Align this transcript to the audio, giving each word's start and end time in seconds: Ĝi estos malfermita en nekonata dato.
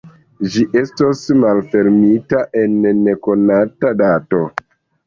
Ĝi 0.53 0.63
estos 0.79 1.21
malfermita 1.43 2.43
en 2.65 2.83
nekonata 3.05 3.95
dato. 4.05 4.47